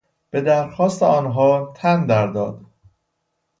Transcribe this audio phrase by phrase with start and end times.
[0.29, 2.65] به درخواست آنها تن در داد.